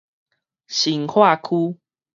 [0.65, 1.77] 新化區